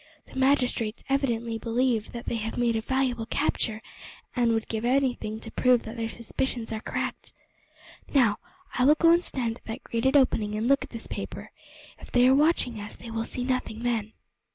The 0.33 0.39
magistrates 0.39 1.03
evidently 1.09 1.59
believe 1.59 2.11
that 2.11 2.25
they 2.25 2.37
have 2.37 2.57
made 2.57 2.75
a 2.75 2.81
valuable 2.81 3.27
capture, 3.27 3.83
and 4.35 4.51
would 4.51 4.67
give 4.67 4.83
anything 4.83 5.39
to 5.39 5.51
prove 5.51 5.83
that 5.83 5.95
their 5.95 6.09
suspicions 6.09 6.71
are 6.71 6.79
correct. 6.79 7.33
Now, 8.11 8.39
I 8.79 8.83
will 8.83 8.95
go 8.95 9.11
and 9.11 9.23
stand 9.23 9.57
at 9.57 9.65
that 9.65 9.83
grated 9.83 10.17
opening 10.17 10.55
and 10.55 10.67
look 10.67 10.83
at 10.83 10.89
this 10.89 11.05
paper, 11.05 11.51
if 11.99 12.11
they 12.11 12.27
are 12.27 12.33
watching 12.33 12.79
us 12.79 12.95
they 12.95 13.11
will 13.11 13.25
see 13.25 13.43
nothing 13.43 13.83
then." 13.83 14.13